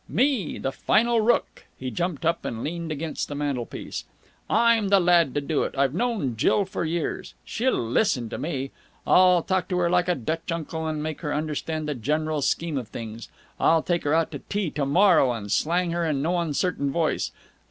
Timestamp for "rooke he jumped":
1.21-2.25